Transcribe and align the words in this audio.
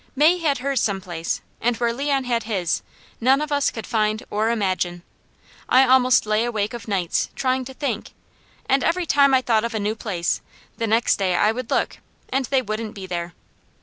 May 0.15 0.39
had 0.39 0.57
hers 0.57 0.81
some 0.81 0.99
place, 0.99 1.41
and 1.61 1.77
where 1.77 1.93
Leon 1.93 2.23
had 2.23 2.45
his, 2.45 2.81
none 3.19 3.39
of 3.39 3.51
us 3.51 3.69
could 3.69 3.85
find 3.85 4.23
or 4.31 4.49
imagine. 4.49 5.03
I 5.69 5.85
almost 5.87 6.25
lay 6.25 6.43
awake 6.43 6.73
of 6.73 6.87
nights 6.87 7.29
trying 7.35 7.65
to 7.65 7.73
think, 7.75 8.09
and 8.67 8.83
every 8.83 9.05
time 9.05 9.31
I 9.31 9.41
thought 9.43 9.63
of 9.63 9.75
a 9.75 9.79
new 9.79 9.93
place, 9.93 10.41
the 10.77 10.87
next 10.87 11.17
day 11.17 11.35
I 11.35 11.51
would 11.51 11.69
look, 11.69 11.99
and 12.29 12.45
they 12.45 12.63
wouldn't 12.63 12.95
be 12.95 13.05
there. 13.05 13.35